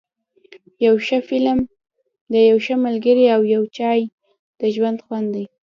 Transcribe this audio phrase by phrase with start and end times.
[0.85, 1.59] یو ښه فلم،
[2.49, 4.01] یو ښه ملګری او یو چای،
[4.59, 5.45] د ژوند خوند دی.